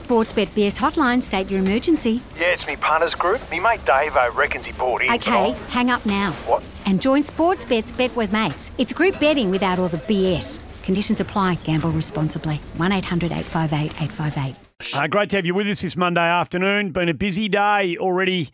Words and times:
Sportsbet 0.00 0.46
BS 0.48 0.78
hotline, 0.78 1.22
state 1.22 1.50
your 1.50 1.60
emergency. 1.60 2.22
Yeah, 2.36 2.52
it's 2.52 2.66
me 2.66 2.76
partners 2.76 3.14
group. 3.14 3.40
Me 3.50 3.60
mate 3.60 3.80
Davo 3.84 4.34
reckons 4.34 4.66
he 4.66 4.72
bought 4.72 5.02
in. 5.02 5.10
Okay, 5.12 5.50
hang 5.68 5.90
up 5.90 6.04
now. 6.06 6.32
What? 6.46 6.62
And 6.86 7.00
join 7.00 7.22
Sportsbet's 7.22 7.92
Bet 7.92 8.14
with 8.16 8.32
Mates. 8.32 8.70
It's 8.78 8.92
group 8.92 9.18
betting 9.20 9.50
without 9.50 9.78
all 9.78 9.88
the 9.88 9.98
BS. 9.98 10.60
Conditions 10.82 11.20
apply. 11.20 11.56
Gamble 11.64 11.90
responsibly. 11.90 12.56
1 12.76 12.92
800 12.92 13.32
858 13.32 13.90
858. 14.02 14.56
Uh, 14.94 15.06
great 15.08 15.28
to 15.30 15.36
have 15.36 15.44
you 15.44 15.54
with 15.54 15.66
us 15.66 15.82
this 15.82 15.96
Monday 15.96 16.20
afternoon. 16.20 16.92
Been 16.92 17.08
a 17.08 17.14
busy 17.14 17.48
day 17.48 17.96
already 17.98 18.48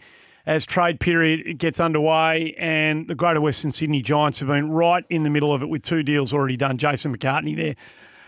as 0.47 0.67
trade 0.67 1.01
period 1.01 1.59
gets 1.59 1.81
underway, 1.81 2.55
and 2.59 3.09
the 3.09 3.15
Greater 3.15 3.41
Western 3.41 3.73
Sydney 3.73 4.03
Giants 4.03 4.41
have 4.41 4.49
been 4.49 4.71
right 4.71 5.05
in 5.09 5.23
the 5.23 5.31
middle 5.31 5.55
of 5.55 5.63
it 5.63 5.69
with 5.69 5.83
two 5.83 6.03
deals 6.03 6.33
already 6.33 6.57
done. 6.57 6.77
Jason 6.77 7.17
McCartney 7.17 7.57
there. 7.57 7.75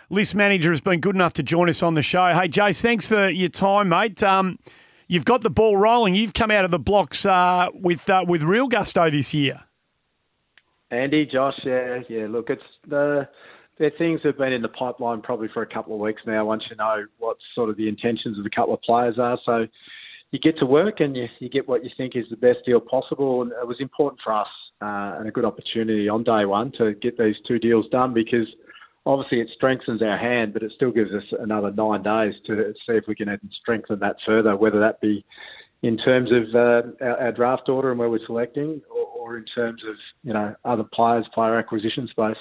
List 0.08 0.34
manager 0.34 0.70
has 0.70 0.80
been 0.80 1.00
good 1.00 1.14
enough 1.14 1.32
to 1.34 1.42
join 1.42 1.68
us 1.68 1.82
on 1.82 1.94
the 1.94 2.02
show. 2.02 2.32
Hey, 2.32 2.48
Jace, 2.48 2.80
thanks 2.80 3.06
for 3.06 3.28
your 3.28 3.48
time, 3.48 3.88
mate. 3.88 4.22
Um, 4.22 4.58
you've 5.08 5.24
got 5.24 5.40
the 5.40 5.50
ball 5.50 5.76
rolling. 5.76 6.14
You've 6.14 6.34
come 6.34 6.50
out 6.50 6.64
of 6.64 6.70
the 6.70 6.78
blocks 6.78 7.26
uh, 7.26 7.68
with 7.74 8.08
uh, 8.08 8.24
with 8.26 8.42
real 8.42 8.68
gusto 8.68 9.10
this 9.10 9.34
year. 9.34 9.64
Andy, 10.90 11.26
Josh, 11.26 11.58
yeah, 11.64 12.00
yeah. 12.08 12.26
Look, 12.28 12.50
it's 12.50 12.62
the 12.86 13.28
there 13.78 13.90
things 13.98 14.20
have 14.24 14.38
been 14.38 14.52
in 14.52 14.62
the 14.62 14.68
pipeline 14.68 15.20
probably 15.20 15.48
for 15.52 15.62
a 15.62 15.66
couple 15.66 15.94
of 15.94 16.00
weeks 16.00 16.22
now. 16.26 16.44
Once 16.46 16.62
you 16.70 16.76
know 16.76 17.04
what 17.18 17.36
sort 17.54 17.68
of 17.68 17.76
the 17.76 17.88
intentions 17.88 18.38
of 18.38 18.46
a 18.46 18.50
couple 18.50 18.74
of 18.74 18.80
players 18.82 19.18
are, 19.18 19.38
so 19.44 19.66
you 20.30 20.38
get 20.38 20.58
to 20.58 20.66
work 20.66 21.00
and 21.00 21.16
you, 21.16 21.26
you 21.40 21.48
get 21.48 21.68
what 21.68 21.84
you 21.84 21.90
think 21.96 22.16
is 22.16 22.24
the 22.30 22.36
best 22.36 22.58
deal 22.64 22.80
possible. 22.80 23.42
And 23.42 23.52
it 23.52 23.66
was 23.66 23.76
important 23.80 24.20
for 24.22 24.32
us 24.32 24.48
uh, 24.80 25.18
and 25.18 25.28
a 25.28 25.30
good 25.30 25.44
opportunity 25.44 26.08
on 26.08 26.24
day 26.24 26.44
one 26.44 26.72
to 26.78 26.94
get 26.94 27.18
these 27.18 27.36
two 27.46 27.58
deals 27.58 27.86
done 27.90 28.14
because 28.14 28.46
obviously 29.06 29.40
it 29.40 29.48
strengthens 29.54 30.02
our 30.02 30.18
hand, 30.18 30.52
but 30.52 30.62
it 30.62 30.72
still 30.74 30.90
gives 30.90 31.12
us 31.12 31.22
another 31.38 31.70
nine 31.70 32.02
days 32.02 32.34
to 32.46 32.74
see 32.86 32.94
if 32.94 33.04
we 33.06 33.14
can 33.14 33.38
strengthen 33.60 34.00
that 34.00 34.16
further, 34.26 34.56
whether 34.56 34.80
that 34.80 35.00
be 35.00 35.24
in 35.82 35.96
terms 35.96 36.30
of 36.32 36.54
uh, 36.54 37.04
our, 37.04 37.20
our, 37.20 37.32
draft 37.32 37.68
order 37.68 37.90
and 37.90 37.98
where 37.98 38.10
we're 38.10 38.24
selecting, 38.26 38.82
or, 38.90 39.06
or, 39.06 39.36
in 39.36 39.44
terms 39.44 39.82
of 39.88 39.94
you 40.24 40.32
know 40.32 40.54
other 40.64 40.84
players, 40.92 41.26
player 41.32 41.56
acquisition 41.58 42.08
space. 42.08 42.36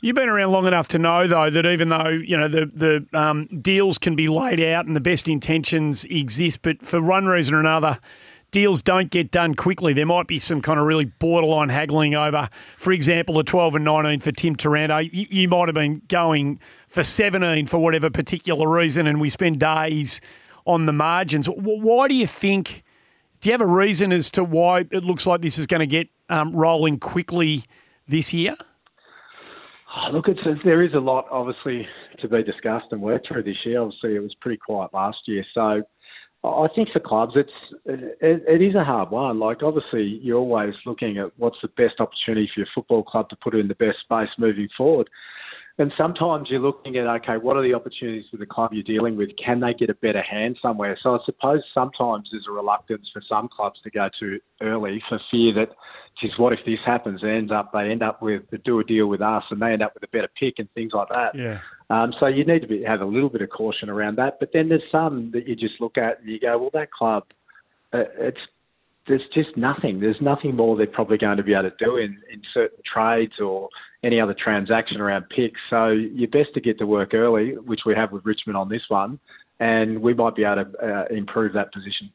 You've 0.00 0.16
been 0.16 0.28
around 0.28 0.52
long 0.52 0.66
enough 0.66 0.88
to 0.88 0.98
know, 0.98 1.26
though, 1.26 1.48
that 1.48 1.66
even 1.66 1.90
though 1.90 2.08
you 2.08 2.36
know 2.36 2.48
the 2.48 2.66
the 2.66 3.18
um, 3.18 3.46
deals 3.60 3.98
can 3.98 4.16
be 4.16 4.28
laid 4.28 4.60
out 4.60 4.86
and 4.86 4.96
the 4.96 5.00
best 5.00 5.28
intentions 5.28 6.04
exist, 6.06 6.62
but 6.62 6.84
for 6.84 7.00
one 7.00 7.26
reason 7.26 7.54
or 7.54 7.60
another, 7.60 7.98
deals 8.50 8.82
don't 8.82 9.10
get 9.10 9.30
done 9.30 9.54
quickly. 9.54 9.92
There 9.92 10.06
might 10.06 10.26
be 10.26 10.38
some 10.38 10.62
kind 10.62 10.78
of 10.78 10.86
really 10.86 11.04
borderline 11.04 11.68
haggling 11.68 12.14
over, 12.14 12.48
for 12.76 12.92
example, 12.92 13.36
the 13.36 13.44
12 13.44 13.76
and 13.76 13.84
19 13.84 14.20
for 14.20 14.32
Tim 14.32 14.56
Taranto. 14.56 14.98
You, 14.98 15.26
you 15.30 15.48
might 15.48 15.68
have 15.68 15.74
been 15.74 16.02
going 16.08 16.60
for 16.88 17.02
17 17.02 17.66
for 17.66 17.78
whatever 17.78 18.10
particular 18.10 18.68
reason, 18.68 19.06
and 19.06 19.20
we 19.20 19.30
spend 19.30 19.60
days 19.60 20.20
on 20.64 20.86
the 20.86 20.92
margins. 20.92 21.46
Why 21.46 22.08
do 22.08 22.14
you 22.14 22.26
think? 22.26 22.82
Do 23.40 23.50
you 23.50 23.52
have 23.52 23.60
a 23.60 23.66
reason 23.66 24.12
as 24.12 24.30
to 24.32 24.42
why 24.42 24.80
it 24.90 25.04
looks 25.04 25.26
like 25.26 25.42
this 25.42 25.58
is 25.58 25.66
going 25.66 25.80
to 25.80 25.86
get 25.86 26.08
um, 26.28 26.56
rolling 26.56 26.98
quickly 26.98 27.64
this 28.08 28.32
year? 28.32 28.56
Oh, 29.94 30.12
look, 30.12 30.28
it's 30.28 30.40
there 30.64 30.82
is 30.82 30.94
a 30.94 30.98
lot, 30.98 31.26
obviously, 31.30 31.86
to 32.20 32.28
be 32.28 32.42
discussed 32.42 32.86
and 32.90 33.00
worked 33.00 33.28
through 33.28 33.42
this 33.44 33.56
year. 33.64 33.80
Obviously, 33.80 34.16
it 34.16 34.20
was 34.20 34.34
pretty 34.40 34.58
quiet 34.58 34.92
last 34.92 35.18
year, 35.26 35.44
so 35.54 35.82
I 36.44 36.68
think 36.74 36.88
for 36.92 37.00
clubs, 37.00 37.32
it's 37.34 37.50
it, 37.84 38.42
it 38.46 38.62
is 38.62 38.74
a 38.74 38.84
hard 38.84 39.10
one. 39.10 39.38
Like 39.38 39.62
obviously, 39.62 40.20
you're 40.22 40.38
always 40.38 40.74
looking 40.84 41.18
at 41.18 41.32
what's 41.36 41.56
the 41.62 41.68
best 41.68 41.98
opportunity 41.98 42.48
for 42.54 42.60
your 42.60 42.68
football 42.74 43.02
club 43.02 43.28
to 43.30 43.36
put 43.36 43.54
it 43.54 43.58
in 43.58 43.68
the 43.68 43.74
best 43.74 43.98
space 44.04 44.28
moving 44.38 44.68
forward. 44.76 45.08
And 45.78 45.92
sometimes 45.98 46.48
you're 46.50 46.60
looking 46.60 46.96
at 46.96 47.06
okay, 47.06 47.36
what 47.36 47.56
are 47.56 47.62
the 47.62 47.74
opportunities 47.74 48.24
for 48.30 48.36
the 48.38 48.46
club 48.46 48.72
you're 48.72 48.82
dealing 48.82 49.16
with? 49.16 49.30
Can 49.44 49.60
they 49.60 49.74
get 49.74 49.90
a 49.90 49.94
better 49.94 50.22
hand 50.22 50.56
somewhere? 50.62 50.98
So 51.02 51.16
I 51.16 51.18
suppose 51.26 51.62
sometimes 51.74 52.28
there's 52.30 52.46
a 52.48 52.52
reluctance 52.52 53.08
for 53.12 53.22
some 53.28 53.48
clubs 53.54 53.80
to 53.82 53.90
go 53.90 54.08
too 54.18 54.38
early 54.62 55.02
for 55.08 55.20
fear 55.30 55.52
that 55.54 55.70
geez, 56.20 56.32
what 56.38 56.52
if 56.52 56.60
this 56.64 56.78
happens? 56.84 57.20
They 57.22 57.30
end 57.30 57.52
up 57.52 57.72
they 57.72 57.90
end 57.90 58.02
up 58.02 58.22
with 58.22 58.42
do 58.64 58.80
a 58.80 58.84
deal 58.84 59.06
with 59.06 59.20
us, 59.20 59.44
and 59.50 59.60
they 59.60 59.72
end 59.72 59.82
up 59.82 59.94
with 59.94 60.02
a 60.02 60.08
better 60.08 60.28
pick 60.38 60.54
and 60.58 60.68
things 60.72 60.92
like 60.94 61.08
that. 61.08 61.34
Yeah. 61.34 61.60
Um, 61.88 62.12
so 62.18 62.26
you 62.26 62.44
need 62.44 62.62
to 62.62 62.68
be, 62.68 62.82
have 62.82 63.00
a 63.00 63.06
little 63.06 63.28
bit 63.28 63.42
of 63.42 63.50
caution 63.50 63.88
around 63.88 64.16
that. 64.16 64.38
But 64.40 64.50
then 64.52 64.68
there's 64.68 64.82
some 64.90 65.30
that 65.32 65.46
you 65.46 65.54
just 65.54 65.80
look 65.80 65.96
at 65.96 66.20
and 66.20 66.28
you 66.28 66.40
go, 66.40 66.58
well, 66.58 66.70
that 66.72 66.90
club, 66.90 67.24
uh, 67.92 68.04
it's 68.18 68.40
there's 69.08 69.22
just 69.32 69.56
nothing. 69.56 70.00
There's 70.00 70.20
nothing 70.20 70.56
more 70.56 70.76
they're 70.76 70.86
probably 70.86 71.18
going 71.18 71.36
to 71.36 71.42
be 71.42 71.52
able 71.52 71.70
to 71.70 71.76
do 71.78 71.96
in, 71.96 72.18
in 72.32 72.42
certain 72.52 72.78
trades 72.92 73.34
or 73.40 73.68
any 74.02 74.20
other 74.20 74.34
transaction 74.34 75.00
around 75.00 75.26
picks. 75.28 75.60
So 75.70 75.88
you're 75.88 76.28
best 76.28 76.54
to 76.54 76.60
get 76.60 76.78
to 76.78 76.86
work 76.86 77.14
early, 77.14 77.56
which 77.56 77.80
we 77.86 77.94
have 77.94 78.12
with 78.12 78.24
Richmond 78.24 78.56
on 78.56 78.68
this 78.68 78.82
one, 78.88 79.18
and 79.60 80.02
we 80.02 80.14
might 80.14 80.34
be 80.34 80.44
able 80.44 80.64
to 80.64 80.78
uh, 80.82 81.04
improve 81.14 81.52
that 81.54 81.72
position. 81.72 82.10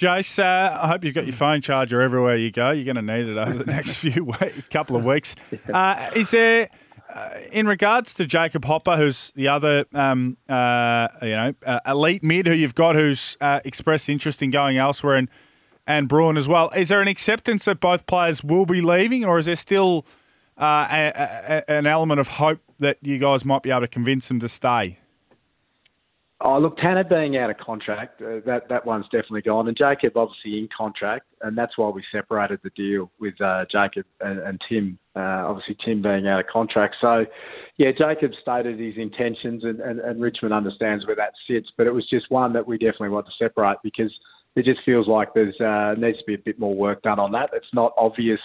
Jace, 0.00 0.40
uh, 0.40 0.76
I 0.82 0.88
hope 0.88 1.04
you've 1.04 1.14
got 1.14 1.24
your 1.24 1.36
phone 1.36 1.60
charger 1.60 2.02
everywhere 2.02 2.36
you 2.36 2.50
go. 2.50 2.72
You're 2.72 2.92
going 2.92 3.06
to 3.06 3.16
need 3.16 3.28
it 3.28 3.38
over 3.38 3.58
the 3.58 3.64
next 3.72 3.96
few 3.96 4.24
week, 4.24 4.70
couple 4.70 4.96
of 4.96 5.04
weeks. 5.04 5.36
Uh, 5.72 6.10
is 6.14 6.30
there, 6.30 6.68
uh, 7.14 7.30
in 7.52 7.68
regards 7.68 8.12
to 8.14 8.26
Jacob 8.26 8.64
Hopper, 8.64 8.96
who's 8.96 9.32
the 9.36 9.46
other, 9.46 9.84
um, 9.94 10.36
uh, 10.48 11.06
you 11.22 11.30
know, 11.30 11.54
uh, 11.64 11.78
elite 11.86 12.24
mid 12.24 12.48
who 12.48 12.52
you've 12.52 12.74
got, 12.74 12.96
who's 12.96 13.36
uh, 13.40 13.60
expressed 13.64 14.08
interest 14.08 14.42
in 14.42 14.50
going 14.50 14.76
elsewhere, 14.76 15.14
and 15.14 15.28
and 15.86 16.08
Bruhn 16.08 16.36
as 16.36 16.48
well. 16.48 16.70
Is 16.70 16.88
there 16.88 17.00
an 17.00 17.08
acceptance 17.08 17.66
that 17.66 17.78
both 17.78 18.06
players 18.06 18.42
will 18.42 18.66
be 18.66 18.80
leaving, 18.80 19.24
or 19.24 19.38
is 19.38 19.46
there 19.46 19.54
still 19.54 20.04
a, 20.56 21.12
a, 21.14 21.70
an 21.70 21.86
element 21.86 22.18
of 22.18 22.26
hope 22.28 22.60
that 22.80 22.98
you 23.02 23.18
guys 23.18 23.44
might 23.44 23.62
be 23.62 23.70
able 23.70 23.82
to 23.82 23.88
convince 23.88 24.28
them 24.28 24.40
to 24.40 24.48
stay? 24.48 24.98
Oh, 26.40 26.58
look, 26.58 26.76
Tanner 26.78 27.04
being 27.04 27.36
out 27.36 27.48
of 27.48 27.58
contract, 27.58 28.20
uh, 28.20 28.40
that 28.44 28.68
that 28.68 28.84
one's 28.84 29.04
definitely 29.04 29.42
gone, 29.42 29.68
and 29.68 29.76
Jacob 29.76 30.16
obviously 30.16 30.58
in 30.58 30.68
contract, 30.76 31.26
and 31.42 31.56
that's 31.56 31.78
why 31.78 31.88
we 31.88 32.02
separated 32.10 32.58
the 32.64 32.70
deal 32.70 33.10
with 33.20 33.40
uh, 33.40 33.64
Jacob 33.70 34.04
and, 34.20 34.40
and 34.40 34.60
Tim. 34.68 34.98
Uh, 35.14 35.46
obviously, 35.46 35.76
Tim 35.84 36.02
being 36.02 36.26
out 36.26 36.40
of 36.40 36.46
contract, 36.52 36.96
so 37.00 37.24
yeah, 37.78 37.92
Jacob 37.96 38.32
stated 38.42 38.80
his 38.80 38.94
intentions, 38.96 39.62
and, 39.64 39.80
and, 39.80 40.00
and 40.00 40.20
Richmond 40.20 40.52
understands 40.52 41.06
where 41.06 41.16
that 41.16 41.32
sits, 41.48 41.68
but 41.78 41.86
it 41.86 41.94
was 41.94 42.04
just 42.10 42.30
one 42.30 42.52
that 42.52 42.66
we 42.66 42.78
definitely 42.78 43.10
want 43.10 43.26
to 43.26 43.32
separate 43.38 43.78
because 43.84 44.12
it 44.56 44.64
just 44.64 44.80
feels 44.84 45.06
like 45.06 45.34
there's 45.34 45.58
uh, 45.60 45.94
needs 45.98 46.18
to 46.18 46.24
be 46.26 46.34
a 46.34 46.38
bit 46.38 46.58
more 46.58 46.74
work 46.74 47.02
done 47.02 47.20
on 47.20 47.30
that. 47.32 47.50
It's 47.52 47.72
not 47.72 47.92
obvious 47.96 48.40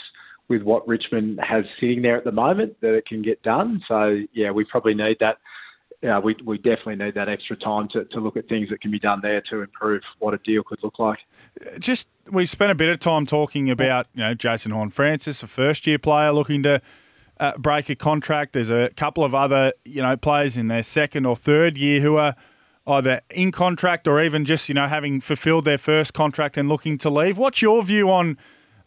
with 0.47 0.63
what 0.63 0.87
Richmond 0.87 1.39
has 1.47 1.63
sitting 1.79 2.01
there 2.01 2.17
at 2.17 2.23
the 2.23 2.31
moment 2.31 2.77
that 2.81 2.95
it 2.95 3.05
can 3.05 3.21
get 3.21 3.41
done. 3.43 3.81
So 3.87 4.19
yeah, 4.33 4.51
we 4.51 4.65
probably 4.65 4.95
need 4.95 5.17
that 5.19 5.37
yeah, 6.01 6.17
we, 6.19 6.35
we 6.45 6.57
definitely 6.57 6.95
need 6.95 7.15
that 7.15 7.27
extra 7.27 7.57
time 7.57 7.89
to, 7.89 8.05
to 8.05 8.19
look 8.19 8.37
at 8.37 8.47
things 8.47 8.69
that 8.69 8.79
can 8.79 8.89
be 8.89 8.99
done 8.99 9.19
there 9.21 9.41
to 9.49 9.61
improve 9.61 10.01
what 10.19 10.33
a 10.33 10.37
deal 10.37 10.63
could 10.63 10.79
look 10.81 10.97
like. 10.97 11.19
Just 11.77 12.07
we've 12.31 12.49
spent 12.49 12.71
a 12.71 12.75
bit 12.75 12.87
of 12.87 12.99
time 12.99 13.25
talking 13.25 13.69
about 13.69 14.07
you 14.13 14.21
know 14.21 14.33
Jason 14.33 14.71
Horne-Francis, 14.71 15.43
a 15.43 15.47
first 15.47 15.85
year 15.85 15.99
player 15.99 16.31
looking 16.31 16.63
to 16.63 16.81
uh, 17.39 17.57
break 17.57 17.89
a 17.89 17.95
contract. 17.95 18.53
There's 18.53 18.69
a 18.69 18.89
couple 18.95 19.25
of 19.25 19.35
other 19.35 19.73
you 19.83 20.01
know 20.01 20.15
players 20.15 20.55
in 20.55 20.69
their 20.69 20.83
second 20.83 21.25
or 21.25 21.35
third 21.35 21.77
year 21.77 21.99
who 21.99 22.15
are 22.15 22.35
either 22.87 23.19
in 23.29 23.51
contract 23.51 24.07
or 24.07 24.23
even 24.23 24.45
just 24.45 24.69
you 24.69 24.75
know 24.75 24.87
having 24.87 25.19
fulfilled 25.19 25.65
their 25.65 25.77
first 25.77 26.13
contract 26.13 26.57
and 26.57 26.69
looking 26.69 26.97
to 26.99 27.09
leave. 27.09 27.37
What's 27.37 27.61
your 27.61 27.83
view 27.83 28.09
on? 28.09 28.37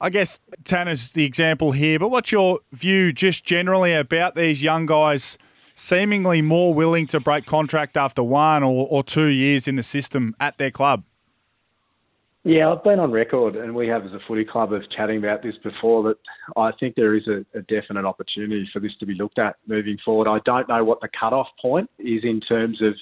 I 0.01 0.11
guess 0.11 0.41
Tanner's 0.65 1.13
the 1.13 1.25
example 1.25 1.73
here, 1.73 1.99
but 1.99 2.09
what's 2.09 2.33
your 2.33 2.59
view 2.73 3.13
just 3.13 3.45
generally 3.45 3.93
about 3.93 4.35
these 4.35 4.63
young 4.63 4.87
guys? 4.87 5.39
Seemingly 5.83 6.41
more 6.41 6.73
willing 6.73 7.09
to 7.09 7.19
break 7.19 7.45
contract 7.45 7.97
after 7.97 8.23
one 8.23 8.63
or, 8.63 8.87
or 8.89 9.03
two 9.03 9.27
years 9.27 9.67
in 9.67 9.75
the 9.75 9.83
system 9.83 10.35
at 10.39 10.57
their 10.57 10.71
club. 10.71 11.03
Yeah, 12.45 12.71
I've 12.71 12.83
been 12.83 12.99
on 12.99 13.11
record, 13.13 13.57
and 13.57 13.75
we 13.75 13.89
have 13.89 14.05
as 14.05 14.13
a 14.13 14.21
footy 14.27 14.45
club 14.45 14.73
of 14.73 14.83
chatting 14.91 15.19
about 15.19 15.43
this 15.43 15.57
before. 15.63 16.03
That 16.05 16.17
I 16.57 16.73
think 16.79 16.95
there 16.95 17.15
is 17.15 17.27
a, 17.29 17.45
a 17.57 17.63
definite 17.63 18.05
opportunity 18.05 18.69
for 18.73 18.81
this 18.81 18.93
to 19.01 19.07
be 19.07 19.15
looked 19.15 19.39
at 19.39 19.57
moving 19.67 19.99
forward. 20.05 20.29
I 20.29 20.41
don't 20.45 20.69
know 20.69 20.85
what 20.85 21.01
the 21.01 21.09
cut-off 21.19 21.49
point 21.61 21.91
is 21.99 22.25
in 22.25 22.41
terms 22.41 22.81
of 22.81 22.95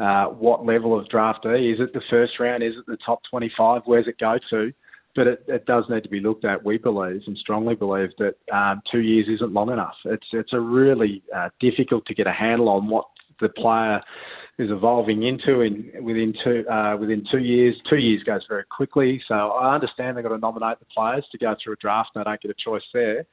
uh, 0.00 0.26
what 0.26 0.66
level 0.66 0.98
of 0.98 1.06
draftee. 1.08 1.72
Is 1.72 1.80
it 1.80 1.92
the 1.92 2.02
first 2.10 2.38
round? 2.38 2.62
Is 2.62 2.76
it 2.76 2.86
the 2.86 2.98
top 2.98 3.20
25? 3.30 3.82
Where's 3.84 4.06
it 4.08 4.18
go 4.18 4.38
to? 4.50 4.72
But 5.16 5.26
it, 5.26 5.44
it, 5.48 5.66
does 5.66 5.84
need 5.88 6.02
to 6.02 6.08
be 6.08 6.20
looked 6.20 6.44
at. 6.44 6.64
We 6.64 6.78
believe 6.78 7.22
and 7.26 7.36
strongly 7.38 7.74
believe 7.74 8.10
that 8.18 8.34
um, 8.54 8.82
two 8.92 9.00
years 9.00 9.26
isn't 9.28 9.52
long 9.52 9.72
enough. 9.72 9.94
It's 10.04 10.26
it's 10.32 10.52
a 10.52 10.60
really 10.60 11.22
uh, 11.34 11.48
difficult 11.60 12.06
to 12.06 12.14
get 12.14 12.26
a 12.26 12.32
handle 12.32 12.68
on 12.68 12.88
what 12.88 13.06
the 13.40 13.48
player 13.48 14.00
is 14.58 14.70
evolving 14.70 15.22
into 15.22 15.60
in 15.60 15.90
within 16.02 16.34
two 16.44 16.64
uh, 16.68 16.96
within 16.96 17.24
two 17.30 17.38
years. 17.38 17.74
Two 17.90 17.96
years 17.96 18.22
goes 18.22 18.42
very 18.48 18.64
quickly, 18.64 19.20
so 19.26 19.34
I 19.34 19.74
understand 19.74 20.16
they've 20.16 20.24
got 20.24 20.30
to 20.30 20.38
nominate 20.38 20.78
the 20.78 20.86
players 20.86 21.26
to 21.32 21.38
go 21.38 21.54
through 21.62 21.74
a 21.74 21.76
draft, 21.76 22.10
and 22.14 22.24
they 22.24 22.30
don't 22.30 22.40
get 22.40 22.50
a 22.50 22.54
choice 22.62 22.82
there. 22.94 23.26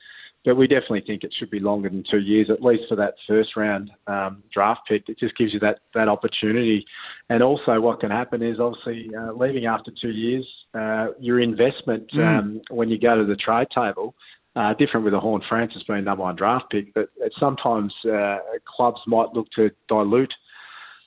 But 0.45 0.55
we 0.55 0.67
definitely 0.67 1.03
think 1.07 1.23
it 1.23 1.33
should 1.37 1.49
be 1.49 1.59
longer 1.59 1.89
than 1.89 2.03
two 2.09 2.19
years, 2.19 2.49
at 2.49 2.61
least 2.61 2.83
for 2.89 2.95
that 2.97 3.13
first 3.27 3.55
round 3.55 3.91
um, 4.07 4.43
draft 4.53 4.81
pick. 4.87 5.07
It 5.07 5.17
just 5.17 5.37
gives 5.37 5.53
you 5.53 5.59
that 5.61 5.79
that 5.93 6.09
opportunity, 6.09 6.85
and 7.29 7.41
also 7.41 7.79
what 7.79 8.01
can 8.01 8.11
happen 8.11 8.43
is 8.43 8.59
obviously 8.59 9.09
uh, 9.15 9.31
leaving 9.33 9.65
after 9.65 9.91
two 10.01 10.11
years, 10.11 10.45
uh, 10.73 11.07
your 11.19 11.39
investment 11.39 12.11
mm. 12.11 12.25
um, 12.25 12.61
when 12.69 12.89
you 12.89 12.99
go 12.99 13.17
to 13.17 13.25
the 13.25 13.35
trade 13.37 13.67
table. 13.73 14.15
Uh, 14.55 14.71
different 14.75 15.03
with 15.03 15.15
a 15.15 15.19
Horne-Francis 15.19 15.81
being 15.87 16.03
number 16.03 16.21
one 16.21 16.35
draft 16.35 16.65
pick, 16.69 16.93
but 16.93 17.09
sometimes 17.39 17.91
uh, 18.05 18.37
clubs 18.67 18.99
might 19.07 19.33
look 19.33 19.47
to 19.55 19.71
dilute 19.87 20.31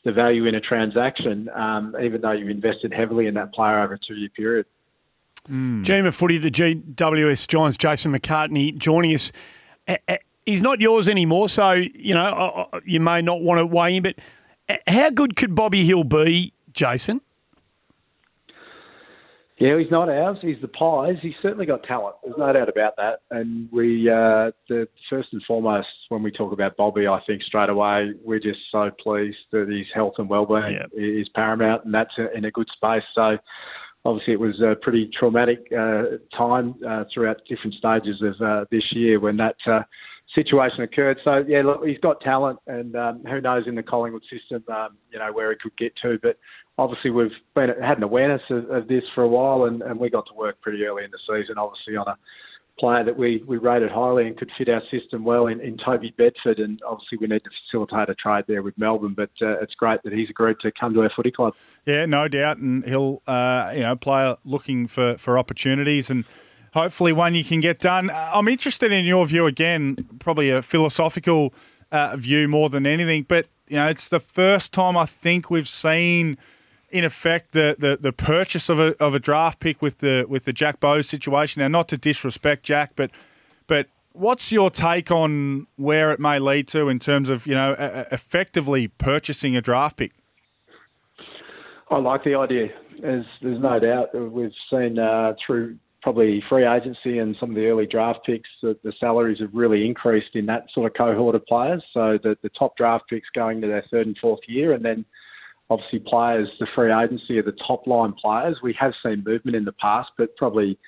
the 0.06 0.12
value 0.12 0.46
in 0.46 0.54
a 0.54 0.60
transaction, 0.60 1.48
um, 1.54 1.94
even 2.02 2.20
though 2.20 2.30
you've 2.30 2.48
invested 2.48 2.92
heavily 2.92 3.26
in 3.26 3.34
that 3.34 3.52
player 3.52 3.80
over 3.82 3.94
a 3.94 3.98
two 3.98 4.14
year 4.14 4.28
period. 4.30 4.64
Mm. 5.48 5.84
GM 5.84 6.06
of 6.06 6.14
footy, 6.14 6.38
the 6.38 6.50
GWS 6.50 7.46
Giants, 7.46 7.76
Jason 7.76 8.12
McCartney, 8.12 8.76
joining 8.76 9.14
us. 9.14 9.32
He's 10.44 10.62
not 10.62 10.80
yours 10.80 11.08
anymore, 11.08 11.48
so 11.48 11.72
you 11.72 12.14
know 12.14 12.68
you 12.84 13.00
may 13.00 13.22
not 13.22 13.42
want 13.42 13.58
to 13.58 13.66
weigh 13.66 13.96
in. 13.96 14.02
But 14.02 14.16
how 14.86 15.10
good 15.10 15.36
could 15.36 15.54
Bobby 15.54 15.84
Hill 15.84 16.04
be, 16.04 16.52
Jason? 16.72 17.20
Yeah, 19.58 19.78
he's 19.78 19.90
not 19.90 20.10
ours. 20.10 20.36
He's 20.42 20.60
the 20.60 20.68
Pies. 20.68 21.16
He's 21.22 21.34
certainly 21.40 21.64
got 21.64 21.82
talent. 21.84 22.16
There's 22.22 22.36
no 22.36 22.52
doubt 22.52 22.68
about 22.68 22.94
that. 22.96 23.20
And 23.30 23.70
we, 23.72 24.06
uh, 24.08 24.52
the 24.68 24.86
first 25.08 25.30
and 25.32 25.42
foremost, 25.48 25.88
when 26.10 26.22
we 26.22 26.30
talk 26.30 26.52
about 26.52 26.76
Bobby, 26.76 27.06
I 27.06 27.20
think 27.26 27.42
straight 27.42 27.70
away 27.70 28.12
we're 28.22 28.38
just 28.38 28.58
so 28.70 28.90
pleased 29.02 29.38
that 29.52 29.68
his 29.68 29.86
health 29.94 30.14
and 30.18 30.28
well-being 30.28 30.72
yep. 30.72 30.90
is 30.92 31.26
paramount, 31.34 31.86
and 31.86 31.94
that's 31.94 32.12
in 32.34 32.44
a 32.44 32.50
good 32.50 32.68
space. 32.76 33.02
So, 33.14 33.38
obviously, 34.06 34.32
it 34.34 34.40
was 34.40 34.60
a 34.60 34.76
pretty 34.80 35.10
traumatic 35.18 35.66
uh, 35.76 36.02
time 36.36 36.74
uh, 36.88 37.04
throughout 37.12 37.38
different 37.48 37.74
stages 37.74 38.22
of 38.22 38.40
uh, 38.40 38.64
this 38.70 38.84
year 38.92 39.18
when 39.18 39.36
that 39.38 39.56
uh, 39.66 39.80
situation 40.34 40.82
occurred. 40.82 41.18
So 41.24 41.44
yeah, 41.46 41.62
look, 41.62 41.84
he's 41.84 41.98
got 41.98 42.20
talent, 42.20 42.58
and 42.66 42.94
um, 42.94 43.24
who 43.24 43.40
knows 43.40 43.64
in 43.66 43.74
the 43.74 43.82
Collingwood 43.82 44.22
system, 44.30 44.62
um, 44.72 44.96
you 45.10 45.18
know 45.18 45.32
where 45.32 45.50
he 45.50 45.56
could 45.60 45.76
get 45.76 45.92
to. 46.02 46.18
But 46.22 46.38
obviously, 46.78 47.10
we've 47.10 47.30
been 47.54 47.70
had 47.82 47.98
an 47.98 48.04
awareness 48.04 48.42
of, 48.50 48.70
of 48.70 48.88
this 48.88 49.02
for 49.14 49.24
a 49.24 49.28
while, 49.28 49.64
and, 49.64 49.82
and, 49.82 49.98
we 49.98 50.08
got 50.08 50.26
to 50.26 50.34
work 50.34 50.60
pretty 50.60 50.84
early 50.84 51.04
in 51.04 51.10
the 51.10 51.18
season, 51.26 51.58
obviously 51.58 51.96
on 51.96 52.06
a 52.06 52.16
player 52.78 53.04
that 53.04 53.16
we, 53.16 53.42
we 53.46 53.56
rated 53.56 53.90
highly 53.90 54.26
and 54.26 54.36
could 54.36 54.50
fit 54.56 54.68
our 54.68 54.82
system 54.90 55.24
well 55.24 55.46
in, 55.46 55.60
in 55.60 55.76
Toby 55.78 56.14
Bedford, 56.16 56.58
and 56.58 56.80
obviously 56.86 57.18
we 57.18 57.26
need 57.26 57.42
to 57.44 57.50
facilitate 57.64 58.08
a 58.08 58.14
trade 58.14 58.44
there 58.46 58.62
with 58.62 58.76
Melbourne. 58.76 59.14
But 59.14 59.30
uh, 59.40 59.60
it's 59.60 59.74
great 59.74 60.02
that 60.04 60.12
he's 60.12 60.30
agreed 60.30 60.56
to 60.60 60.72
come 60.78 60.94
to 60.94 61.02
our 61.02 61.10
footy 61.14 61.30
club. 61.30 61.54
Yeah, 61.86 62.06
no 62.06 62.28
doubt, 62.28 62.58
and 62.58 62.84
he'll 62.84 63.22
uh, 63.26 63.72
you 63.74 63.82
know 63.82 63.96
player 63.96 64.36
looking 64.44 64.86
for 64.86 65.16
for 65.18 65.38
opportunities 65.38 66.10
and 66.10 66.24
hopefully 66.74 67.12
one 67.12 67.34
you 67.34 67.44
can 67.44 67.60
get 67.60 67.78
done. 67.78 68.10
Uh, 68.10 68.30
I'm 68.34 68.48
interested 68.48 68.92
in 68.92 69.06
your 69.06 69.26
view 69.26 69.46
again, 69.46 69.96
probably 70.18 70.50
a 70.50 70.60
philosophical 70.60 71.54
uh, 71.90 72.16
view 72.16 72.48
more 72.48 72.68
than 72.68 72.86
anything, 72.86 73.24
but 73.26 73.46
you 73.68 73.76
know, 73.76 73.88
it's 73.88 74.08
the 74.08 74.20
first 74.20 74.72
time 74.72 74.96
I 74.96 75.06
think 75.06 75.50
we've 75.50 75.68
seen, 75.68 76.38
in 76.96 77.04
effect, 77.04 77.52
the 77.52 77.76
the, 77.78 77.98
the 78.00 78.12
purchase 78.12 78.68
of 78.68 78.78
a 78.78 78.96
of 79.02 79.14
a 79.14 79.18
draft 79.18 79.60
pick 79.60 79.82
with 79.82 79.98
the 79.98 80.24
with 80.28 80.44
the 80.44 80.52
Jack 80.52 80.80
Bowes 80.80 81.08
situation. 81.08 81.60
Now, 81.60 81.68
not 81.68 81.88
to 81.88 81.98
disrespect 81.98 82.62
Jack, 82.62 82.92
but 82.96 83.10
but 83.66 83.88
what's 84.12 84.50
your 84.50 84.70
take 84.70 85.10
on 85.10 85.66
where 85.76 86.10
it 86.12 86.18
may 86.18 86.38
lead 86.38 86.68
to 86.68 86.88
in 86.88 86.98
terms 86.98 87.28
of 87.28 87.46
you 87.46 87.54
know 87.54 87.74
effectively 88.10 88.88
purchasing 88.88 89.56
a 89.56 89.60
draft 89.60 89.98
pick? 89.98 90.12
I 91.90 91.98
like 91.98 92.24
the 92.24 92.34
idea. 92.34 92.68
There's, 93.00 93.26
there's 93.42 93.60
no 93.60 93.78
doubt 93.78 94.08
we've 94.14 94.50
seen 94.70 94.98
uh, 94.98 95.34
through 95.46 95.76
probably 96.02 96.42
free 96.48 96.64
agency 96.64 97.18
and 97.18 97.36
some 97.38 97.50
of 97.50 97.56
the 97.56 97.66
early 97.66 97.86
draft 97.86 98.20
picks, 98.24 98.48
the, 98.62 98.76
the 98.84 98.92
salaries 98.98 99.40
have 99.40 99.52
really 99.52 99.84
increased 99.84 100.34
in 100.34 100.46
that 100.46 100.64
sort 100.72 100.86
of 100.86 100.96
cohort 100.96 101.34
of 101.34 101.44
players. 101.46 101.82
So 101.92 102.18
the, 102.22 102.36
the 102.42 102.48
top 102.50 102.76
draft 102.76 103.08
picks 103.10 103.28
going 103.34 103.60
to 103.60 103.66
their 103.66 103.84
third 103.90 104.06
and 104.06 104.16
fourth 104.18 104.40
year, 104.46 104.72
and 104.72 104.84
then 104.84 105.04
obviously 105.70 106.00
players, 106.00 106.48
the 106.60 106.66
free 106.74 106.92
agency 106.92 107.38
of 107.38 107.44
the 107.44 107.56
top 107.66 107.86
line 107.86 108.12
players. 108.12 108.58
We 108.62 108.76
have 108.78 108.92
seen 109.04 109.24
movement 109.24 109.56
in 109.56 109.64
the 109.64 109.72
past, 109.72 110.10
but 110.16 110.36
probably 110.36 110.78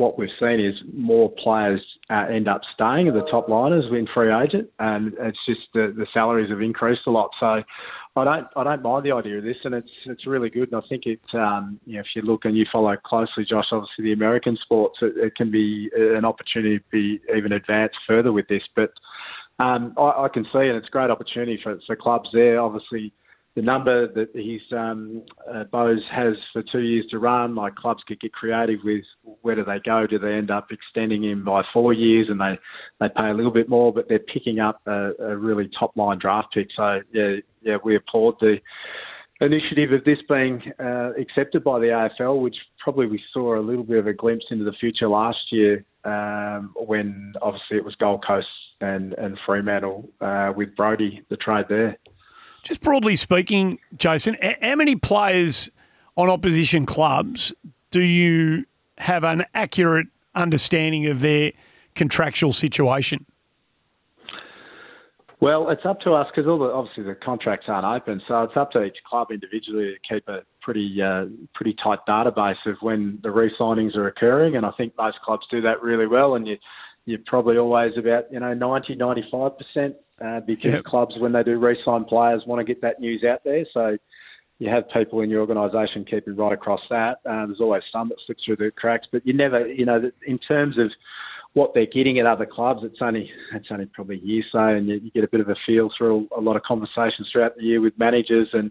what 0.00 0.18
we've 0.18 0.30
seen 0.40 0.58
is 0.60 0.74
more 0.94 1.30
players 1.42 1.80
uh, 2.08 2.24
end 2.32 2.48
up 2.48 2.62
staying 2.74 3.06
at 3.08 3.14
the 3.14 3.26
top 3.30 3.50
liners 3.50 3.84
in 3.90 4.06
free 4.14 4.32
agent, 4.32 4.70
and 4.78 5.12
it's 5.20 5.38
just 5.46 5.60
the, 5.74 5.92
the 5.94 6.06
salaries 6.14 6.48
have 6.50 6.62
increased 6.62 7.02
a 7.06 7.10
lot. 7.10 7.30
So 7.38 7.62
I 8.16 8.24
don't 8.24 8.46
I 8.56 8.64
don't 8.64 8.82
mind 8.82 9.04
the 9.04 9.12
idea 9.12 9.38
of 9.38 9.44
this, 9.44 9.58
and 9.62 9.74
it's 9.74 9.90
it's 10.06 10.26
really 10.26 10.48
good. 10.48 10.72
And 10.72 10.82
I 10.82 10.88
think 10.88 11.04
it 11.04 11.20
um, 11.34 11.78
you 11.84 11.94
know 11.94 12.00
if 12.00 12.06
you 12.16 12.22
look 12.22 12.46
and 12.46 12.56
you 12.56 12.64
follow 12.72 12.96
closely, 13.04 13.44
Josh, 13.48 13.66
obviously 13.72 14.04
the 14.04 14.12
American 14.12 14.56
sports, 14.62 14.98
it, 15.02 15.12
it 15.18 15.36
can 15.36 15.50
be 15.50 15.90
an 15.94 16.24
opportunity 16.24 16.78
to 16.78 16.84
be 16.90 17.20
even 17.36 17.52
advanced 17.52 17.96
further 18.08 18.32
with 18.32 18.48
this. 18.48 18.62
But 18.74 18.92
um, 19.58 19.92
I, 19.98 20.24
I 20.24 20.28
can 20.32 20.44
see, 20.44 20.60
and 20.60 20.76
it's 20.76 20.88
a 20.88 20.90
great 20.90 21.10
opportunity 21.10 21.60
for 21.62 21.78
for 21.86 21.94
clubs 21.94 22.30
there. 22.32 22.58
Obviously, 22.58 23.12
the 23.56 23.62
number 23.62 24.06
that 24.12 24.28
he's 24.32 24.60
um, 24.72 25.24
uh, 25.52 25.64
Bowes 25.64 26.02
has 26.12 26.34
for 26.52 26.62
two 26.70 26.82
years 26.82 27.04
to 27.10 27.18
run, 27.18 27.56
like 27.56 27.74
clubs 27.74 28.02
could 28.06 28.20
get 28.20 28.32
creative 28.32 28.78
with 28.84 29.04
where 29.42 29.56
do 29.56 29.64
they 29.64 29.80
go? 29.84 30.06
Do 30.06 30.18
they 30.18 30.34
end 30.34 30.50
up 30.50 30.68
extending 30.70 31.24
him 31.24 31.44
by 31.44 31.62
four 31.72 31.92
years 31.92 32.28
and 32.30 32.40
they, 32.40 32.58
they 33.00 33.08
pay 33.08 33.28
a 33.28 33.34
little 33.34 33.50
bit 33.50 33.68
more, 33.68 33.92
but 33.92 34.08
they're 34.08 34.20
picking 34.20 34.60
up 34.60 34.80
a, 34.86 35.10
a 35.20 35.36
really 35.36 35.68
top 35.78 35.96
line 35.96 36.18
draft 36.20 36.48
pick. 36.54 36.68
So 36.76 37.00
yeah, 37.12 37.36
yeah, 37.62 37.76
we 37.84 37.96
applaud 37.96 38.36
the 38.40 38.58
initiative 39.40 39.92
of 39.92 40.04
this 40.04 40.18
being 40.28 40.62
uh, 40.78 41.10
accepted 41.20 41.64
by 41.64 41.80
the 41.80 41.86
AFL, 42.20 42.40
which 42.40 42.56
probably 42.78 43.06
we 43.06 43.20
saw 43.32 43.58
a 43.58 43.60
little 43.60 43.84
bit 43.84 43.98
of 43.98 44.06
a 44.06 44.12
glimpse 44.12 44.46
into 44.50 44.64
the 44.64 44.74
future 44.78 45.08
last 45.08 45.38
year 45.50 45.84
um, 46.04 46.72
when 46.76 47.32
obviously 47.42 47.78
it 47.78 47.84
was 47.84 47.96
Gold 47.96 48.24
Coast 48.24 48.46
and, 48.80 49.12
and 49.14 49.38
Fremantle 49.44 50.08
uh, 50.20 50.52
with 50.54 50.76
Brodie, 50.76 51.22
the 51.30 51.36
trade 51.36 51.66
there. 51.68 51.98
Just 52.62 52.80
broadly 52.82 53.16
speaking, 53.16 53.78
Jason, 53.96 54.36
how 54.60 54.76
many 54.76 54.96
players 54.96 55.70
on 56.16 56.28
opposition 56.28 56.86
clubs 56.86 57.52
do 57.90 58.00
you 58.00 58.66
have 58.98 59.24
an 59.24 59.44
accurate 59.54 60.08
understanding 60.34 61.06
of 61.06 61.20
their 61.20 61.52
contractual 61.94 62.52
situation? 62.52 63.24
Well, 65.40 65.70
it's 65.70 65.86
up 65.86 66.00
to 66.02 66.12
us 66.12 66.26
because 66.34 66.46
obviously 66.46 67.04
the 67.04 67.14
contracts 67.14 67.64
aren't 67.66 67.86
open, 67.86 68.20
so 68.28 68.42
it's 68.42 68.56
up 68.56 68.72
to 68.72 68.84
each 68.84 68.98
club 69.08 69.28
individually 69.30 69.94
to 69.94 70.14
keep 70.14 70.28
a 70.28 70.40
pretty 70.60 71.00
uh, 71.02 71.26
pretty 71.54 71.74
tight 71.82 72.00
database 72.06 72.58
of 72.66 72.76
when 72.82 73.18
the 73.22 73.30
re-signings 73.30 73.96
are 73.96 74.06
occurring, 74.06 74.56
and 74.56 74.66
I 74.66 74.70
think 74.72 74.92
most 74.98 75.16
clubs 75.24 75.46
do 75.50 75.62
that 75.62 75.82
really 75.82 76.06
well. 76.06 76.34
And 76.34 76.46
you 76.46 76.58
you're 77.06 77.20
probably 77.24 77.56
always 77.56 77.92
about 77.96 78.30
you 78.30 78.38
know 78.38 78.52
90 78.52 78.94
95 78.96 79.52
percent 79.56 79.96
uh, 80.24 80.40
because 80.40 80.72
yep. 80.72 80.84
clubs, 80.84 81.14
when 81.18 81.32
they 81.32 81.42
do 81.42 81.58
re-sign 81.58 82.04
players, 82.04 82.42
want 82.46 82.60
to 82.60 82.64
get 82.64 82.82
that 82.82 83.00
news 83.00 83.24
out 83.24 83.42
there. 83.44 83.64
So 83.72 83.96
you 84.58 84.68
have 84.68 84.84
people 84.90 85.20
in 85.22 85.30
your 85.30 85.40
organisation 85.40 86.04
keeping 86.04 86.36
right 86.36 86.52
across 86.52 86.80
that. 86.90 87.18
Uh, 87.24 87.46
there's 87.46 87.60
always 87.60 87.82
some 87.90 88.08
that 88.10 88.18
slip 88.26 88.38
through 88.44 88.56
the 88.56 88.70
cracks, 88.70 89.06
but 89.10 89.26
you 89.26 89.32
never, 89.32 89.66
you 89.66 89.86
know, 89.86 90.10
in 90.26 90.38
terms 90.38 90.78
of 90.78 90.90
what 91.54 91.74
they're 91.74 91.86
getting 91.86 92.18
at 92.20 92.26
other 92.26 92.46
clubs, 92.46 92.82
it's 92.84 93.00
only 93.00 93.30
it's 93.54 93.68
only 93.70 93.86
probably 93.86 94.18
hearsay, 94.18 94.76
and 94.78 94.88
you, 94.88 95.00
you 95.02 95.10
get 95.10 95.24
a 95.24 95.28
bit 95.28 95.40
of 95.40 95.48
a 95.48 95.56
feel 95.66 95.90
through 95.96 96.28
a, 96.36 96.40
a 96.40 96.42
lot 96.42 96.56
of 96.56 96.62
conversations 96.62 97.28
throughout 97.32 97.56
the 97.56 97.64
year 97.64 97.80
with 97.80 97.98
managers 97.98 98.48
and 98.52 98.70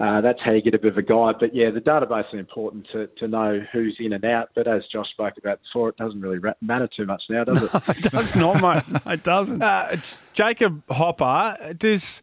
uh, 0.00 0.20
that's 0.20 0.40
how 0.44 0.52
you 0.52 0.62
get 0.62 0.74
a 0.74 0.78
bit 0.78 0.92
of 0.92 0.98
a 0.98 1.02
guide. 1.02 1.36
But 1.38 1.54
yeah, 1.54 1.70
the 1.70 1.80
database 1.80 2.32
is 2.32 2.40
important 2.40 2.88
to, 2.92 3.06
to 3.18 3.28
know 3.28 3.60
who's 3.72 3.96
in 4.00 4.12
and 4.12 4.24
out. 4.24 4.50
But 4.54 4.66
as 4.66 4.82
Josh 4.92 5.08
spoke 5.10 5.34
about 5.38 5.60
before, 5.62 5.90
it 5.90 5.96
doesn't 5.96 6.20
really 6.20 6.40
matter 6.60 6.88
too 6.96 7.06
much 7.06 7.22
now, 7.30 7.44
does 7.44 7.62
it? 7.62 7.72
No, 7.72 7.80
it 7.88 8.02
does 8.10 8.34
not, 8.34 8.60
mate. 8.60 9.04
No, 9.04 9.12
it 9.12 9.22
doesn't. 9.22 9.62
Uh, 9.62 9.96
Jacob 10.32 10.82
Hopper, 10.90 11.74
does 11.78 12.22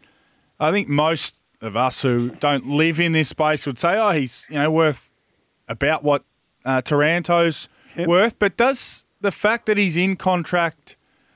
I 0.60 0.72
think 0.72 0.90
most 0.90 1.36
of 1.62 1.76
us 1.76 2.02
who 2.02 2.32
don't 2.32 2.68
live 2.68 3.00
in 3.00 3.14
this 3.14 3.30
space 3.30 3.66
would 3.66 3.80
say, 3.80 3.98
oh, 3.98 4.12
he's 4.12 4.46
you 4.50 4.56
know 4.56 4.72
worth 4.72 5.10
about 5.68 6.04
what 6.04 6.24
uh, 6.66 6.82
Taranto's 6.82 7.70
yep. 7.96 8.08
worth. 8.08 8.38
But 8.40 8.58
does 8.58 9.04
the 9.22 9.32
fact 9.32 9.66
that 9.68 9.78
he's 9.78 9.96
in 9.96 10.16
contract 10.16 10.96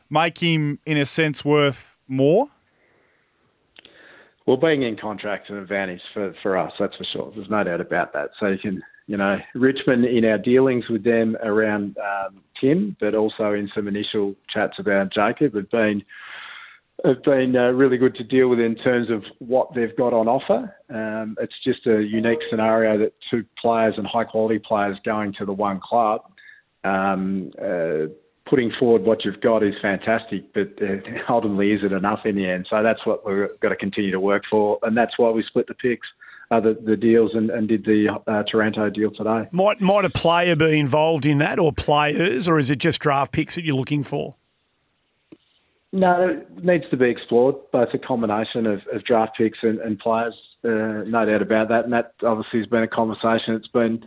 make 0.09 0.39
him, 0.39 0.79
in 0.85 0.97
a 0.97 1.05
sense, 1.05 1.45
worth 1.45 1.97
more? 2.07 2.49
Well, 4.45 4.57
being 4.57 4.83
in 4.83 4.97
contract 4.97 5.49
an 5.49 5.57
advantage 5.57 6.01
for, 6.13 6.35
for 6.43 6.57
us, 6.57 6.73
that's 6.79 6.95
for 6.95 7.05
sure. 7.13 7.31
There's 7.33 7.49
no 7.49 7.63
doubt 7.63 7.81
about 7.81 8.13
that. 8.13 8.31
So 8.39 8.47
you 8.47 8.57
can, 8.57 8.83
you 9.07 9.15
know, 9.15 9.37
Richmond 9.55 10.05
in 10.05 10.25
our 10.25 10.37
dealings 10.37 10.85
with 10.89 11.03
them 11.03 11.37
around 11.43 11.97
um, 11.97 12.41
Tim, 12.59 12.97
but 12.99 13.15
also 13.15 13.53
in 13.53 13.69
some 13.73 13.87
initial 13.87 14.35
chats 14.53 14.73
about 14.79 15.13
Jacob, 15.13 15.55
have 15.55 15.69
been 15.71 16.03
have 17.05 17.23
been 17.23 17.55
uh, 17.55 17.69
really 17.71 17.97
good 17.97 18.15
to 18.15 18.23
deal 18.23 18.47
with 18.47 18.59
in 18.59 18.75
terms 18.75 19.09
of 19.09 19.23
what 19.39 19.73
they've 19.75 19.95
got 19.97 20.13
on 20.13 20.27
offer. 20.27 20.73
Um, 20.89 21.35
it's 21.41 21.53
just 21.65 21.85
a 21.85 22.01
unique 22.01 22.39
scenario 22.49 22.97
that 22.99 23.13
two 23.29 23.43
players 23.59 23.95
and 23.97 24.07
high 24.07 24.23
quality 24.23 24.59
players 24.59 24.97
going 25.03 25.33
to 25.39 25.45
the 25.45 25.51
one 25.51 25.81
club. 25.83 26.21
Um, 26.83 27.51
uh, 27.59 28.07
putting 28.49 28.71
forward 28.79 29.03
what 29.03 29.23
you've 29.23 29.41
got 29.41 29.63
is 29.63 29.73
fantastic, 29.81 30.53
but 30.53 30.69
uh, 30.81 30.97
ultimately, 31.29 31.71
is 31.71 31.81
it 31.83 31.91
enough 31.91 32.19
in 32.25 32.35
the 32.35 32.49
end? 32.49 32.67
So 32.69 32.83
that's 32.83 33.05
what 33.05 33.25
we've 33.25 33.47
got 33.61 33.69
to 33.69 33.75
continue 33.75 34.11
to 34.11 34.19
work 34.19 34.43
for, 34.49 34.79
and 34.83 34.95
that's 34.95 35.17
why 35.17 35.29
we 35.29 35.43
split 35.43 35.67
the 35.67 35.73
picks. 35.75 36.07
Uh, 36.51 36.59
the, 36.59 36.77
the 36.85 36.95
deals 36.95 37.31
and, 37.33 37.49
and 37.49 37.67
did 37.67 37.83
the 37.85 38.15
uh, 38.27 38.43
Taranto 38.51 38.87
deal 38.89 39.09
today. 39.09 39.47
Might 39.51 39.81
might 39.81 40.05
a 40.05 40.09
player 40.09 40.55
be 40.55 40.77
involved 40.77 41.25
in 41.25 41.39
that, 41.39 41.57
or 41.57 41.71
players, 41.71 42.47
or 42.47 42.59
is 42.59 42.69
it 42.69 42.75
just 42.75 43.01
draft 43.01 43.31
picks 43.31 43.55
that 43.55 43.63
you're 43.63 43.77
looking 43.77 44.03
for? 44.03 44.35
No, 45.93 46.27
it 46.27 46.63
needs 46.63 46.83
to 46.91 46.97
be 46.97 47.09
explored. 47.09 47.55
Both 47.71 47.89
a 47.93 47.97
combination 47.97 48.67
of, 48.67 48.81
of 48.91 49.03
draft 49.05 49.37
picks 49.37 49.59
and, 49.63 49.79
and 49.79 49.97
players, 49.97 50.33
uh, 50.63 51.03
no 51.07 51.25
doubt 51.25 51.41
about 51.41 51.69
that. 51.69 51.85
And 51.85 51.93
that 51.93 52.13
obviously 52.23 52.59
has 52.59 52.67
been 52.67 52.83
a 52.83 52.87
conversation 52.87 53.53
that's 53.53 53.67
been 53.67 54.03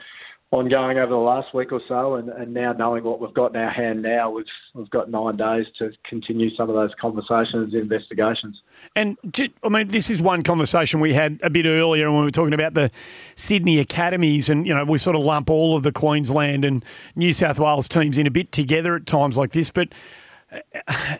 ongoing 0.56 0.98
over 0.98 1.10
the 1.10 1.16
last 1.16 1.54
week 1.54 1.72
or 1.72 1.80
so. 1.86 2.14
And, 2.14 2.28
and 2.28 2.52
now 2.54 2.72
knowing 2.72 3.04
what 3.04 3.20
we've 3.20 3.34
got 3.34 3.54
in 3.54 3.60
our 3.60 3.70
hand 3.70 4.02
now, 4.02 4.30
we've 4.30 4.44
we've 4.74 4.90
got 4.90 5.10
nine 5.10 5.36
days 5.36 5.66
to 5.78 5.90
continue 6.08 6.54
some 6.56 6.68
of 6.68 6.74
those 6.74 6.90
conversations, 7.00 7.74
investigations. 7.74 8.60
And 8.94 9.16
I 9.62 9.68
mean, 9.68 9.88
this 9.88 10.10
is 10.10 10.20
one 10.20 10.42
conversation 10.42 11.00
we 11.00 11.14
had 11.14 11.38
a 11.42 11.50
bit 11.50 11.66
earlier 11.66 12.10
when 12.10 12.20
we 12.20 12.24
were 12.24 12.30
talking 12.30 12.54
about 12.54 12.74
the 12.74 12.90
Sydney 13.34 13.78
academies, 13.78 14.48
and 14.48 14.66
you 14.66 14.74
know 14.74 14.84
we 14.84 14.98
sort 14.98 15.16
of 15.16 15.22
lump 15.22 15.50
all 15.50 15.76
of 15.76 15.82
the 15.82 15.92
Queensland 15.92 16.64
and 16.64 16.84
New 17.14 17.32
South 17.32 17.58
Wales 17.58 17.88
teams 17.88 18.18
in 18.18 18.26
a 18.26 18.30
bit 18.30 18.52
together 18.52 18.96
at 18.96 19.06
times 19.06 19.36
like 19.36 19.52
this, 19.52 19.70
but 19.70 19.88
uh, 20.52 21.16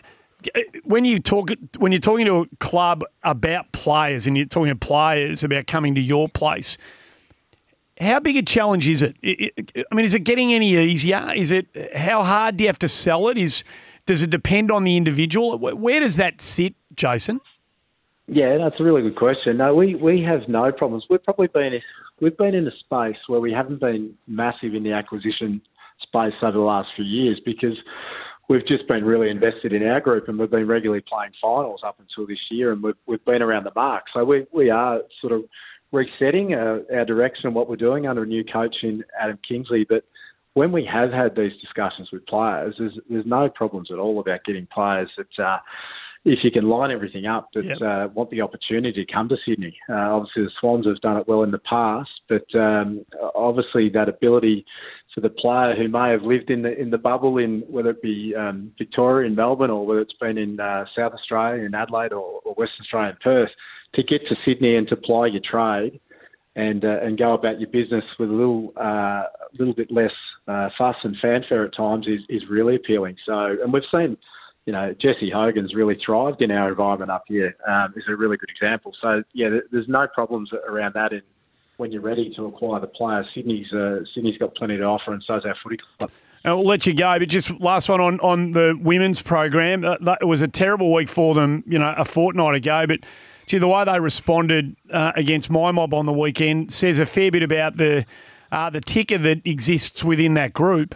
when 0.85 1.05
you 1.05 1.19
talk 1.19 1.51
when 1.79 1.93
you're 1.93 2.01
talking 2.01 2.27
to 2.27 2.41
a 2.41 2.47
club 2.57 3.05
about 3.23 3.73
players 3.73 4.27
and 4.27 4.37
you're 4.37 4.47
talking 4.47 4.73
to 4.73 4.77
players 4.77 5.43
about 5.45 5.67
coming 5.67 5.95
to 5.95 6.01
your 6.01 6.29
place, 6.29 6.79
how 8.01 8.21
big 8.21 8.37
a 8.37 8.43
challenge 8.43 8.89
is 8.89 9.03
it? 9.03 9.17
I 9.25 9.95
mean, 9.95 10.05
is 10.05 10.15
it 10.15 10.21
getting 10.21 10.53
any 10.53 10.77
easier? 10.77 11.33
Is 11.35 11.51
it 11.53 11.67
how 11.97 12.23
hard 12.23 12.57
do 12.57 12.65
you 12.65 12.69
have 12.69 12.79
to 12.81 12.89
sell 12.89 13.29
it? 13.29 13.39
Is 13.39 13.65
does 14.07 14.23
it 14.23 14.31
depend 14.31 14.71
on 14.71 14.85
the 14.85 14.97
individual? 14.97 15.59
Where 15.59 16.01
does 16.01 16.17
that 16.17 16.41
sit, 16.41 16.75
Jason? 16.95 17.41
Yeah, 18.29 18.59
that's 18.59 18.81
a 18.81 18.83
really 18.85 19.03
good 19.03 19.17
question. 19.17 19.57
No, 19.57 19.75
we, 19.75 19.95
we 19.95 20.23
have 20.23 20.49
no 20.49 20.73
problems. 20.73 21.05
We've 21.09 21.23
probably 21.23 21.47
been 21.49 21.81
we've 22.21 22.37
been 22.37 22.55
in 22.55 22.67
a 22.67 22.73
space 22.81 23.19
where 23.29 23.41
we 23.41 23.53
haven't 23.53 23.81
been 23.81 24.15
massive 24.27 24.75
in 24.75 24.83
the 24.83 24.93
acquisition 24.93 25.61
space 26.03 26.35
over 26.43 26.53
the 26.53 26.59
last 26.59 26.89
few 26.97 27.05
years 27.05 27.41
because 27.45 27.77
we've 28.49 28.67
just 28.67 28.87
been 28.89 29.05
really 29.05 29.31
invested 29.31 29.73
in 29.73 29.87
our 29.87 30.01
group 30.01 30.29
and 30.29 30.39
we've 30.39 30.51
been 30.51 30.67
regularly 30.67 31.03
playing 31.09 31.33
finals 31.41 31.81
up 31.85 31.99
until 31.99 32.27
this 32.27 32.39
year 32.51 32.73
and 32.73 32.83
we've, 32.83 32.95
we've 33.07 33.25
been 33.25 33.43
around 33.43 33.65
the 33.65 33.73
mark. 33.75 34.05
So 34.15 34.25
we, 34.25 34.47
we 34.53 34.71
are 34.71 35.01
sort 35.21 35.33
of 35.33 35.45
resetting 35.93 36.55
our, 36.55 36.83
our 36.93 37.05
direction 37.05 37.47
and 37.47 37.55
what 37.55 37.69
we're 37.69 37.77
doing 37.77 38.07
under 38.07 38.23
a 38.23 38.27
new 38.27 38.45
coach 38.45 38.77
in 38.83 39.05
Adam 39.21 39.39
Kingsley. 39.47 39.87
But 39.89 40.05
when 40.55 40.73
we 40.73 40.89
have 40.91 41.13
had 41.13 41.37
these 41.37 41.53
discussions 41.61 42.09
with 42.13 42.27
players, 42.27 42.75
there's, 42.79 42.99
there's 43.09 43.27
no 43.27 43.49
problems 43.49 43.89
at 43.93 43.99
all 43.99 44.21
about 44.21 44.45
getting 44.45 44.67
players 44.73 45.11
that, 45.17 45.45
uh, 45.45 45.59
if 46.25 46.41
you 46.43 46.51
can 46.51 46.69
line 46.69 46.91
everything 46.91 47.27
up, 47.27 47.51
that 47.55 47.65
yep. 47.65 47.79
uh, 47.81 48.09
want 48.13 48.31
the 48.31 48.41
opportunity 48.41 49.05
to 49.05 49.13
come 49.13 49.29
to 49.29 49.37
Sydney. 49.47 49.79
Uh, 49.89 49.95
obviously, 49.95 50.43
the 50.43 50.51
Swans 50.61 50.85
have 50.85 51.01
done 51.01 51.19
it 51.19 51.29
well 51.29 51.45
in 51.45 51.53
the 51.53 51.61
past, 51.61 52.11
but 52.29 52.43
um, 52.59 53.05
obviously 53.37 53.89
that 53.91 54.09
ability 54.09 54.67
for 55.15 55.21
the 55.21 55.31
player 55.31 55.75
who 55.77 55.89
may 55.89 56.11
have 56.11 56.23
lived 56.23 56.51
in 56.51 56.63
the 56.63 56.79
in 56.79 56.91
the 56.91 56.99
bubble 56.99 57.39
in 57.39 57.63
whether 57.69 57.91
it 57.91 58.03
be 58.03 58.35
um, 58.37 58.73
Victoria 58.77 59.27
in 59.29 59.35
Melbourne 59.35 59.71
or 59.71 59.87
whether 59.87 60.01
it's 60.01 60.13
been 60.21 60.37
in 60.37 60.59
uh, 60.61 60.85
South 60.97 61.13
Australia 61.13 61.65
in 61.65 61.75
Adelaide 61.75 62.13
or, 62.13 62.41
or 62.45 62.55
Western 62.55 62.83
Australia 62.83 63.11
in 63.11 63.17
Perth 63.23 63.51
to 63.97 64.03
get 64.03 64.21
to 64.29 64.37
Sydney 64.45 64.77
and 64.77 64.87
to 64.89 64.97
ply 64.97 65.27
your 65.27 65.43
trade 65.43 66.01
and 66.55 66.85
uh, 66.85 67.01
and 67.03 67.19
go 67.19 67.35
about 67.35 67.61
your 67.61 67.69
business 67.71 68.05
with 68.19 68.31
a 68.31 68.33
little 68.33 68.73
uh, 68.77 69.25
little 69.59 69.75
bit 69.75 69.91
less 69.91 70.13
uh, 70.49 70.69
fuss 70.79 70.97
and 71.03 71.17
fanfare 71.21 71.65
at 71.65 71.75
times 71.77 72.07
is, 72.07 72.21
is 72.29 72.43
really 72.49 72.77
appealing. 72.77 73.17
So 73.27 73.57
and 73.63 73.73
we've 73.73 73.83
seen. 73.91 74.17
You 74.65 74.73
know, 74.73 74.93
Jesse 75.01 75.31
Hogan's 75.33 75.77
really 75.77 75.97
thrived 76.05 76.43
in 76.43 76.51
our 76.51 76.69
environment 76.71 77.09
up 77.09 77.23
here. 77.29 77.55
Um, 77.69 77.95
is 77.95 78.03
a 78.09 78.17
really 78.17 78.37
good 78.37 78.49
example. 78.51 78.93
So 79.01 79.23
yeah, 79.33 79.49
there's 79.71 79.87
no 79.87 80.09
problems 80.13 80.51
around 80.69 80.95
that 80.95 81.13
in 81.13 81.23
when 81.77 81.93
you're 81.93 82.03
ready 82.03 82.33
to 82.37 82.47
acquire 82.47 82.81
the 82.81 82.87
player. 82.87 83.25
Sydney's 83.35 83.73
uh, 83.73 84.01
Sydney's 84.15 84.39
got 84.39 84.55
plenty 84.55 84.77
to 84.77 84.85
offer, 84.85 85.13
and 85.13 85.23
so 85.27 85.35
so's 85.35 85.45
our 85.47 85.57
footy 85.63 85.79
club. 85.99 86.11
I'll 86.45 86.65
let 86.65 86.87
you 86.87 86.95
go, 86.95 87.19
but 87.19 87.29
just 87.29 87.51
last 87.61 87.89
one 87.89 88.01
on, 88.01 88.21
on 88.21 88.53
the 88.53 88.79
women's 88.81 89.21
program. 89.21 89.85
Uh, 89.85 89.97
it 90.21 90.27
was 90.27 90.43
a 90.43 90.49
terrible 90.49 90.93
week 90.93 91.09
for 91.09 91.35
them, 91.35 91.65
you 91.67 91.79
know, 91.79 91.93
a 91.99 92.05
fortnight 92.05 92.55
ago. 92.55 92.87
But 92.87 93.01
gee, 93.47 93.59
the 93.59 93.67
way 93.67 93.85
they 93.85 93.99
responded 93.99 94.77
uh, 94.93 95.13
against 95.17 95.51
my 95.51 95.73
mob 95.73 95.93
on 95.93 96.07
the 96.07 96.13
weekend 96.13 96.73
says 96.73 97.01
a 97.01 97.07
fair 97.07 97.33
bit 97.33 97.43
about 97.43 97.77
the 97.77 98.07
uh, 98.53 98.71
the 98.71 98.81
ticker 98.81 99.19
that 99.19 99.45
exists 99.45 100.05
within 100.05 100.35
that 100.35 100.53
group. 100.53 100.95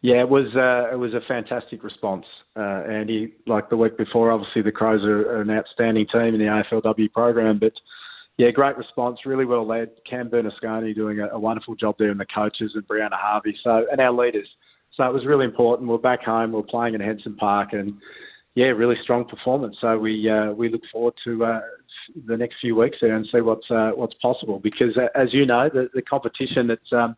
Yeah, 0.00 0.20
it 0.20 0.28
was 0.28 0.46
uh, 0.56 0.92
it 0.92 0.98
was 0.98 1.14
a 1.14 1.20
fantastic 1.28 1.84
response, 1.84 2.26
uh, 2.56 2.82
Andy. 2.90 3.34
Like 3.46 3.70
the 3.70 3.76
week 3.76 3.96
before, 3.96 4.32
obviously 4.32 4.62
the 4.62 4.72
Crows 4.72 5.04
are 5.04 5.40
an 5.40 5.50
outstanding 5.50 6.08
team 6.12 6.34
in 6.34 6.38
the 6.40 6.46
AFLW 6.72 7.12
program, 7.12 7.60
but 7.60 7.72
yeah, 8.38 8.50
great 8.50 8.76
response, 8.76 9.20
really 9.26 9.44
well 9.44 9.66
led. 9.66 9.90
Cam 10.08 10.30
Bernasconi 10.30 10.94
doing 10.94 11.20
a, 11.20 11.28
a, 11.28 11.38
wonderful 11.38 11.74
job 11.74 11.96
there, 11.98 12.10
and 12.10 12.18
the 12.18 12.26
coaches 12.26 12.72
and 12.74 12.86
Brianna 12.88 13.12
Harvey, 13.12 13.56
so 13.62 13.86
and 13.90 14.00
our 14.00 14.12
leaders. 14.12 14.48
So 14.96 15.04
it 15.04 15.12
was 15.12 15.26
really 15.26 15.44
important. 15.44 15.88
We're 15.88 15.98
back 15.98 16.22
home. 16.22 16.52
We're 16.52 16.62
playing 16.62 16.94
in 16.94 17.00
Henson 17.00 17.36
Park, 17.36 17.72
and 17.72 17.94
yeah, 18.54 18.66
really 18.66 18.96
strong 19.02 19.26
performance. 19.26 19.76
So 19.80 19.98
we 19.98 20.28
uh, 20.28 20.52
we 20.52 20.70
look 20.70 20.82
forward 20.90 21.14
to 21.24 21.44
uh, 21.44 21.60
the 22.26 22.36
next 22.36 22.56
few 22.60 22.74
weeks 22.74 22.98
there 23.00 23.14
and 23.14 23.26
see 23.32 23.40
what's 23.40 23.70
uh, 23.70 23.90
what's 23.94 24.14
possible. 24.14 24.58
Because 24.58 24.96
uh, 24.96 25.08
as 25.14 25.32
you 25.32 25.46
know, 25.46 25.68
the, 25.72 25.88
the 25.94 26.02
competition 26.02 26.70
it's 26.70 26.92
um, 26.92 27.16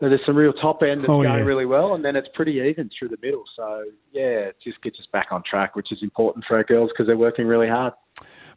there's 0.00 0.20
some 0.24 0.36
real 0.36 0.52
top 0.52 0.82
end 0.82 1.00
that's 1.00 1.08
oh, 1.08 1.22
going 1.22 1.40
yeah. 1.40 1.44
really 1.44 1.66
well, 1.66 1.94
and 1.94 2.04
then 2.04 2.16
it's 2.16 2.28
pretty 2.34 2.52
even 2.52 2.90
through 2.96 3.08
the 3.08 3.18
middle. 3.22 3.44
So 3.56 3.84
yeah, 4.12 4.50
it 4.50 4.56
just 4.62 4.80
gets 4.82 4.98
us 4.98 5.06
back 5.12 5.28
on 5.30 5.42
track, 5.48 5.74
which 5.74 5.90
is 5.90 5.98
important 6.02 6.44
for 6.46 6.56
our 6.56 6.64
girls 6.64 6.90
because 6.92 7.06
they're 7.06 7.16
working 7.16 7.46
really 7.46 7.68
hard. 7.68 7.94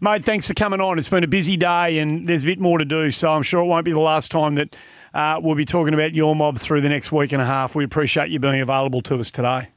Mate, 0.04 0.26
thanks 0.26 0.48
for 0.48 0.56
coming 0.56 0.82
on. 0.82 0.98
It's 0.98 1.10
been 1.10 1.24
a 1.24 1.28
busy 1.28 1.58
day 1.58 2.00
and 2.00 2.28
there's 2.28 2.42
a 2.42 2.48
bit 2.48 2.60
more 2.60 2.80
to 2.80 2.86
do, 2.86 3.12
so 3.12 3.30
I'm 3.30 3.44
sure 3.44 3.62
it 3.62 3.68
won't 3.68 3.86
be 3.86 3.92
the 3.92 4.00
last 4.00 4.32
time 4.32 4.56
that 4.56 4.76
uh, 5.14 5.40
we'll 5.40 5.54
be 5.54 5.64
talking 5.64 5.94
about 5.94 6.16
your 6.16 6.36
mob 6.36 6.58
through 6.58 6.82
the 6.82 6.90
next 6.90 7.12
week 7.12 7.32
and 7.32 7.42
a 7.42 7.46
half. 7.46 7.76
We 7.76 7.84
appreciate 7.84 8.32
you 8.32 8.40
being 8.40 8.62
available 8.62 9.02
to 9.04 9.20
us 9.20 9.32
today. 9.32 9.70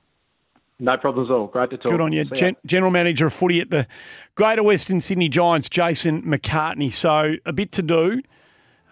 No 0.79 0.97
problems 0.97 1.31
at 1.31 1.35
all. 1.35 1.49
Great 1.49 1.69
to 1.71 1.77
talk. 1.77 1.93
Good 1.93 2.01
on 2.01 2.13
you. 2.13 2.25
Gen- 2.25 2.57
General 2.65 2.91
Manager 2.91 3.27
of 3.27 3.35
footy 3.35 3.61
at 3.61 3.69
the 3.69 3.87
Greater 4.35 4.63
Western 4.63 4.99
Sydney 4.99 5.29
Giants, 5.29 5.69
Jason 5.69 6.23
McCartney. 6.23 6.91
So 6.91 7.35
a 7.45 7.53
bit 7.53 7.71
to 7.73 7.83
do. 7.83 8.23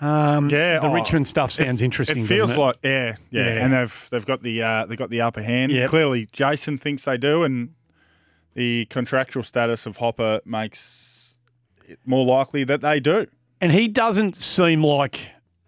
Um, 0.02 0.50
yeah, 0.50 0.80
the 0.80 0.88
oh, 0.88 0.92
Richmond 0.92 1.26
stuff 1.26 1.50
sounds 1.50 1.80
it, 1.80 1.84
interesting. 1.86 2.24
It 2.24 2.26
feels 2.26 2.50
it? 2.50 2.58
like 2.58 2.76
yeah, 2.82 3.16
yeah, 3.30 3.44
yeah, 3.44 3.64
and 3.64 3.72
they've 3.72 4.08
they've 4.10 4.26
got 4.26 4.42
the 4.42 4.62
uh, 4.62 4.86
they've 4.86 4.98
got 4.98 5.10
the 5.10 5.22
upper 5.22 5.42
hand. 5.42 5.72
Yep. 5.72 5.88
Clearly, 5.88 6.28
Jason 6.32 6.76
thinks 6.76 7.04
they 7.04 7.16
do, 7.16 7.44
and 7.44 7.74
the 8.54 8.86
contractual 8.86 9.44
status 9.44 9.86
of 9.86 9.98
Hopper 9.98 10.40
makes 10.44 11.11
more 12.04 12.24
likely 12.24 12.64
that 12.64 12.80
they 12.80 13.00
do. 13.00 13.26
And 13.60 13.72
he 13.72 13.88
doesn't 13.88 14.36
seem 14.36 14.82
like, 14.82 15.20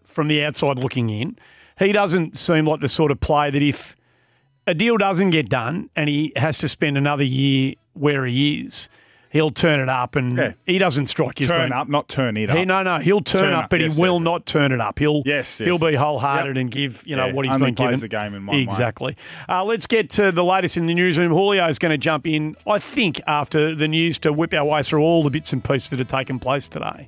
from 0.04 0.28
the 0.28 0.44
outside 0.44 0.78
looking 0.78 1.10
in, 1.10 1.38
he 1.78 1.92
doesn't 1.92 2.36
seem 2.36 2.66
like 2.66 2.80
the 2.80 2.88
sort 2.88 3.10
of 3.10 3.20
player 3.20 3.50
that 3.50 3.62
if 3.62 3.96
a 4.66 4.74
deal 4.74 4.96
doesn't 4.96 5.30
get 5.30 5.48
done 5.48 5.90
and 5.96 6.08
he 6.08 6.32
has 6.36 6.58
to 6.58 6.68
spend 6.68 6.96
another 6.96 7.24
year 7.24 7.74
where 7.94 8.26
he 8.26 8.60
is, 8.60 8.88
he'll 9.34 9.50
turn 9.50 9.80
it 9.80 9.88
up 9.88 10.14
and 10.16 10.36
yeah. 10.36 10.52
he 10.64 10.78
doesn't 10.78 11.06
strike 11.06 11.38
his 11.38 11.48
turn 11.48 11.72
up, 11.72 11.88
not 11.88 12.08
turn 12.08 12.36
it 12.36 12.48
up. 12.48 12.66
no, 12.66 12.82
no, 12.82 12.98
he'll 13.00 13.20
turn, 13.20 13.42
turn 13.42 13.52
up, 13.52 13.64
up, 13.64 13.70
but 13.70 13.80
yes, 13.80 13.94
he 13.94 14.00
will 14.00 14.14
yes, 14.14 14.22
not 14.22 14.40
yes. 14.40 14.52
turn 14.52 14.72
it 14.72 14.80
up. 14.80 14.98
He'll 14.98 15.22
yes, 15.26 15.58
he'll 15.58 15.78
be 15.78 15.94
wholehearted 15.94 16.56
yep. 16.56 16.60
and 16.60 16.70
give 16.70 17.06
you 17.06 17.16
know 17.16 17.26
yeah, 17.26 17.32
what 17.32 17.44
he's 17.44 17.54
only 17.54 17.66
been 17.66 17.74
plays 17.74 18.00
given. 18.00 18.00
the 18.00 18.08
game 18.08 18.34
in 18.34 18.46
one 18.46 18.56
exactly. 18.56 19.16
Uh, 19.48 19.64
let's 19.64 19.86
get 19.86 20.08
to 20.10 20.32
the 20.32 20.44
latest 20.44 20.76
in 20.76 20.86
the 20.86 20.94
newsroom. 20.94 21.32
Julio 21.32 21.66
is 21.66 21.78
going 21.78 21.90
to 21.90 21.98
jump 21.98 22.26
in, 22.26 22.56
I 22.66 22.78
think, 22.78 23.20
after 23.26 23.74
the 23.74 23.88
news 23.88 24.18
to 24.20 24.32
whip 24.32 24.54
our 24.54 24.64
way 24.64 24.82
through 24.82 25.02
all 25.02 25.24
the 25.24 25.30
bits 25.30 25.52
and 25.52 25.62
pieces 25.62 25.90
that 25.90 25.98
have 25.98 26.08
taken 26.08 26.38
place 26.38 26.68
today. 26.68 27.02